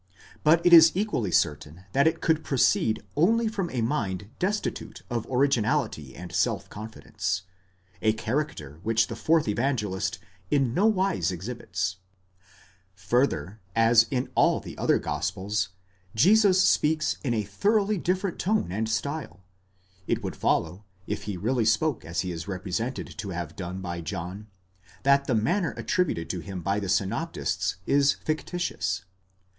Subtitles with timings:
[0.45, 5.63] 373 is equally certain that it could proceed only from a mind destitute of origin
[5.63, 10.17] ality and self confidence,—a character which the fourth Evangelist
[10.49, 11.97] in nowise exhibits
[12.95, 15.69] Further, as in the other gospels
[16.15, 19.43] Jesus speaks in a thoroughly different tone and style,
[20.07, 23.81] it would follow, if he really spoke as he is repre sented to have done
[23.81, 24.47] by John,
[25.03, 29.03] that the manner attributed to him by the synoptists is fictitious.